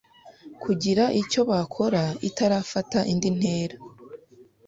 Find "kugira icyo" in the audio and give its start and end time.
0.63-1.41